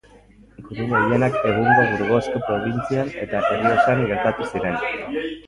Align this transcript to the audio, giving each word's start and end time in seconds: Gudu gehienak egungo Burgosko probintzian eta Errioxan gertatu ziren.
Gudu 0.69 0.85
gehienak 0.93 1.37
egungo 1.49 1.75
Burgosko 1.99 2.41
probintzian 2.47 3.13
eta 3.27 3.43
Errioxan 3.59 4.03
gertatu 4.09 4.51
ziren. 4.55 4.83